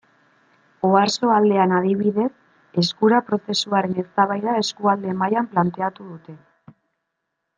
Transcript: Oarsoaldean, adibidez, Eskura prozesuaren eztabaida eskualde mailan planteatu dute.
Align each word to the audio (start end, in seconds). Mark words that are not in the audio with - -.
Oarsoaldean, 0.87 1.73
adibidez, 1.79 2.29
Eskura 2.83 3.19
prozesuaren 3.29 3.93
eztabaida 4.05 4.57
eskualde 4.63 5.15
mailan 5.21 5.51
planteatu 5.55 6.09
dute. 6.11 6.37